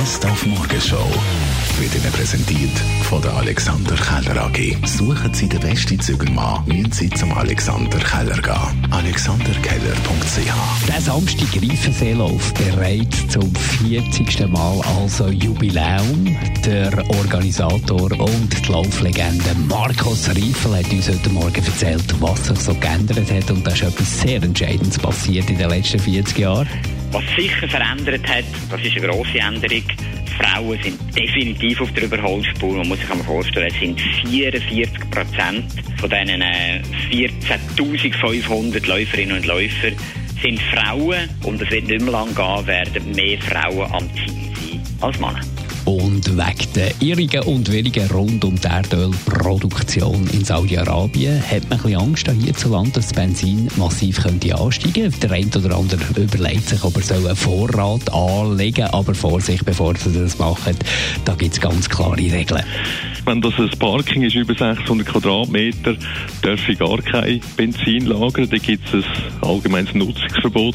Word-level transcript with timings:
Best 0.00 0.24
auf 0.24 0.46
Morgenshow 0.46 1.06
wird 1.78 1.94
Ihnen 1.94 2.10
präsentiert 2.10 2.70
von 3.02 3.20
der 3.20 3.34
Alexander 3.34 3.94
Keller 3.96 4.46
AG. 4.46 4.74
Suchen 4.86 5.34
Sie 5.34 5.46
den 5.46 5.60
besten 5.60 6.00
Zügelmann, 6.00 6.64
müssen 6.64 6.90
Sie 6.90 7.10
zum 7.10 7.30
Alexander 7.32 7.98
Keller 7.98 8.40
gehen. 8.40 8.92
alexanderkeller.ch 8.92 10.88
Der 10.88 11.02
Samstag 11.02 11.52
Greifenseelauf 11.52 12.54
bereits 12.54 13.28
zum 13.28 13.54
40. 13.54 14.48
Mal, 14.48 14.80
also 14.98 15.28
Jubiläum. 15.28 16.34
Der 16.64 16.90
Organisator 17.18 18.10
und 18.12 18.66
die 18.66 18.72
Lauflegende 18.72 19.54
Markus 19.68 20.30
Riefel 20.34 20.78
hat 20.78 20.90
uns 20.90 21.10
heute 21.10 21.28
Morgen 21.28 21.62
erzählt, 21.62 22.14
was 22.20 22.46
sich 22.46 22.58
so 22.58 22.72
geändert 22.72 23.30
hat. 23.30 23.50
Und 23.50 23.66
da 23.66 23.72
ist 23.72 23.82
etwas 23.82 24.20
sehr 24.20 24.42
Entscheidendes 24.42 24.98
passiert 24.98 25.50
in 25.50 25.58
den 25.58 25.68
letzten 25.68 25.98
40 25.98 26.38
Jahren. 26.38 26.68
Was 27.12 27.24
sicher 27.36 27.68
verändert 27.68 28.28
hat, 28.28 28.44
das 28.70 28.80
ist 28.82 28.96
eine 28.96 29.08
grosse 29.08 29.38
Änderung. 29.38 29.82
Frauen 30.38 30.78
sind 30.82 30.98
definitiv 31.16 31.80
auf 31.80 31.92
der 31.92 32.04
Überholspur. 32.04 32.76
Man 32.76 32.88
muss 32.88 33.00
sich 33.00 33.10
einmal 33.10 33.26
vorstellen, 33.26 33.68
es 33.72 33.80
sind 33.80 34.00
44 34.00 35.10
Prozent 35.10 35.64
von 35.98 36.08
diesen 36.08 36.42
14.500 37.10 38.86
Läuferinnen 38.86 39.36
und 39.36 39.46
Läufern 39.46 39.94
sind 40.40 40.60
Frauen. 40.62 41.28
Und 41.44 41.60
es 41.60 41.70
wird 41.70 41.88
nicht 41.88 42.00
mehr 42.00 42.12
lange 42.12 42.32
gehen, 42.32 42.66
werden 42.66 43.10
mehr 43.12 43.38
Frauen 43.40 43.92
am 43.92 44.08
Ziel 44.14 44.52
sein 44.54 44.80
als 45.00 45.18
Männer. 45.18 45.40
Und 45.84 46.36
wegen 46.36 46.72
der 46.74 46.92
irrigen 47.00 47.42
und 47.42 47.70
willigen 47.72 48.08
rund 48.10 48.44
um 48.44 48.60
die 48.60 48.66
Erdölproduktion 48.66 50.28
in 50.32 50.44
Saudi-Arabien 50.44 51.42
hat 51.42 51.68
man 51.68 51.78
ein 51.78 51.82
bisschen 51.82 52.00
Angst 52.00 52.30
hierzulande, 52.30 52.90
dass 52.92 53.06
das 53.06 53.14
Benzin 53.14 53.68
massiv 53.76 54.22
könnte 54.22 54.54
ansteigen 54.56 55.10
könnte. 55.10 55.20
Der 55.20 55.32
eine 55.32 55.50
oder 55.56 55.76
andere 55.76 56.00
überlegt 56.20 56.68
sich, 56.68 56.84
ob 56.84 56.96
er 56.96 57.16
einen 57.16 57.36
Vorrat 57.36 58.12
anlegen 58.12 58.86
soll. 58.86 59.00
Aber 59.00 59.14
Vorsicht, 59.14 59.64
bevor 59.64 59.96
sie 59.96 60.12
das 60.12 60.38
machen, 60.38 60.76
da 61.24 61.34
gibt 61.34 61.54
es 61.54 61.60
ganz 61.60 61.88
klare 61.88 62.16
Regeln. 62.16 62.62
Wenn 63.24 63.40
das 63.40 63.54
ein 63.58 63.70
Parking 63.78 64.22
ist 64.22 64.34
über 64.34 64.54
600 64.54 65.06
Quadratmeter, 65.06 65.96
darf 66.42 66.68
ich 66.68 66.78
gar 66.78 67.00
kein 67.02 67.40
Benzin 67.56 68.06
lagern. 68.06 68.48
Da 68.50 68.58
gibt 68.58 68.92
es 68.92 69.04
ein 69.04 69.48
allgemeines 69.48 69.94
Nutzungsverbot. 69.94 70.74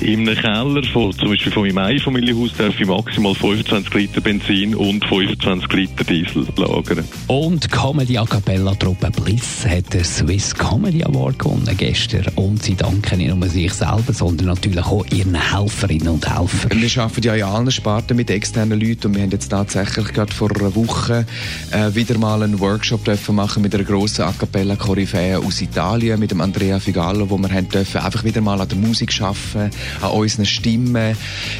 In 0.00 0.28
einem 0.28 0.36
Keller, 0.36 0.82
von, 0.92 1.12
zum 1.12 1.30
Beispiel 1.30 1.52
von 1.52 1.62
meinem 1.62 1.78
Einfamilienhaus, 1.78 2.52
darf 2.56 2.78
ich 2.78 2.86
maximal 2.86 3.34
25 3.34 3.94
Liter 3.94 4.20
Benzin 4.20 4.74
und 4.74 5.04
25 5.06 5.72
Liter 5.72 6.04
Diesel 6.04 6.46
lagern. 6.56 7.04
Und 7.28 7.64
die 7.64 7.68
Comedy 7.68 8.18
A 8.18 8.24
Cappella 8.24 8.74
Truppe 8.74 9.10
Bliss 9.10 9.64
hat 9.66 9.94
den 9.94 10.04
Swiss 10.04 10.54
Comedy 10.54 11.02
Award 11.02 11.38
gewonnen 11.38 11.74
gestern. 11.76 12.26
Und 12.34 12.62
sie 12.62 12.74
danken 12.74 13.18
nicht 13.18 13.34
nur 13.34 13.48
sich 13.48 13.72
selber, 13.72 14.12
sondern 14.12 14.48
natürlich 14.48 14.84
auch 14.84 15.06
ihren 15.12 15.34
Helferinnen 15.34 16.08
und 16.08 16.28
Helfern. 16.28 16.70
Wir 16.80 17.02
arbeiten 17.02 17.22
ja 17.22 17.34
in 17.34 17.42
allen 17.42 17.70
Sparten 17.70 18.16
mit 18.16 18.30
externen 18.30 18.78
Leuten 18.78 19.08
und 19.08 19.16
wir 19.16 19.22
haben 19.22 19.30
jetzt 19.30 19.48
tatsächlich 19.48 20.12
gerade 20.12 20.32
vor 20.32 20.50
einer 20.54 20.74
Woche 20.74 21.26
äh, 21.70 21.94
wieder 21.94 22.18
mal 22.18 22.42
einen 22.42 22.60
Workshop 22.60 23.04
dürfen 23.04 23.34
machen 23.34 23.62
mit 23.62 23.74
einer 23.74 23.84
grossen 23.84 24.22
A 24.22 24.32
Cappella 24.32 24.76
Koryphäe 24.76 25.38
aus 25.38 25.62
Italien, 25.62 26.20
mit 26.20 26.32
dem 26.32 26.42
Andrea 26.42 26.78
Figallo, 26.78 27.30
wo 27.30 27.38
wir 27.38 27.50
haben 27.50 27.68
dürfen 27.68 28.00
einfach 28.02 28.24
wieder 28.24 28.42
mal 28.42 28.60
an 28.60 28.68
der 28.68 28.78
Musik 28.78 29.06
arbeiten 29.22 29.70
an 30.00 30.10
unseren 30.10 30.46
Stimmen. 30.46 31.16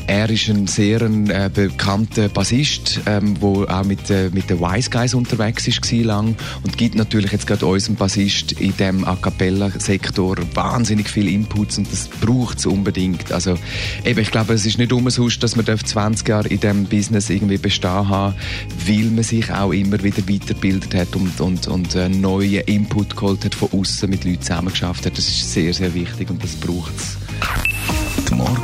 Er 0.06 0.30
ist 0.30 0.48
ein 0.48 0.66
sehr 0.66 1.02
äh, 1.02 1.50
bekannter 1.52 2.28
Bassist, 2.28 3.00
ähm, 3.06 3.36
wo 3.40 3.64
auch 3.64 3.84
mit, 3.84 4.10
äh, 4.10 4.30
mit 4.32 4.50
den 4.50 4.60
Wise 4.60 4.90
Guys 4.90 5.14
unterwegs 5.14 5.66
ist 5.66 5.80
lang 5.92 6.36
und 6.62 6.76
gibt 6.76 6.94
natürlich 6.94 7.32
jetzt 7.32 7.46
gerade 7.46 7.64
unserem 7.66 7.96
Bassist 7.96 8.52
in 8.52 8.76
dem 8.76 9.04
A 9.04 9.16
cappella 9.16 9.70
Sektor 9.78 10.36
wahnsinnig 10.54 11.08
viel 11.08 11.28
Inputs 11.28 11.78
und 11.78 11.90
das 11.90 12.08
braucht 12.08 12.58
es 12.58 12.66
unbedingt. 12.66 13.32
Also 13.32 13.56
eben, 14.04 14.20
ich 14.20 14.30
glaube, 14.30 14.54
es 14.54 14.66
ist 14.66 14.78
nicht 14.78 14.92
umsonst, 14.92 15.42
dass 15.42 15.56
man 15.56 15.66
20 15.66 16.28
Jahre 16.28 16.48
in 16.48 16.60
dem 16.60 16.84
Business 16.84 17.30
irgendwie 17.30 17.58
bestehen 17.58 18.08
haben, 18.08 18.34
weil 18.86 19.04
man 19.04 19.24
sich 19.24 19.50
auch 19.52 19.72
immer 19.72 20.02
wieder 20.02 20.28
weitergebildet 20.28 20.94
hat 20.94 21.16
und, 21.16 21.40
und, 21.40 21.68
und 21.68 21.94
äh, 21.94 22.08
neue 22.08 22.60
Input 22.60 23.16
geholt 23.16 23.44
hat 23.44 23.54
von 23.54 23.70
außen 23.72 24.08
mit 24.08 24.24
Leuten 24.24 24.42
zusammengeschafft 24.42 25.06
hat. 25.06 25.16
Das 25.16 25.28
ist 25.28 25.52
sehr, 25.52 25.72
sehr 25.72 25.94
wichtig 25.94 26.30
und 26.30 26.42
das 26.42 26.56
braucht 26.56 26.96
es. 26.96 27.16